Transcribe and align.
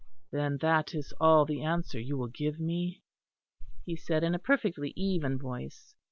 "Then 0.31 0.57
that 0.61 0.95
is 0.95 1.13
all 1.21 1.45
the 1.45 1.61
answer 1.61 1.99
you 1.99 2.17
will 2.17 2.25
give 2.29 2.59
me?" 2.59 3.03
he 3.85 3.95
said, 3.95 4.23
in 4.23 4.33
a 4.33 4.39
perfectly 4.39 4.93
even 4.95 5.37
voice. 5.37 5.93